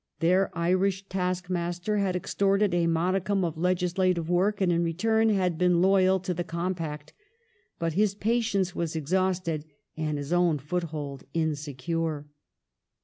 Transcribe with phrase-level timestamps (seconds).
[0.19, 5.79] Their Irish taskmaster had extorted a modicum of legislative work, and in return had been
[5.79, 7.13] loyal to the'' compact".
[7.77, 9.63] But his patience was exhausted
[9.95, 12.25] and his own foothold insecure.